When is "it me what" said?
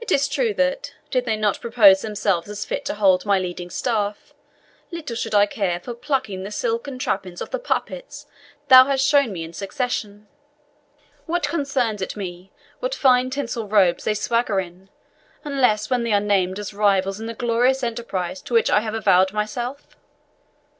12.00-12.94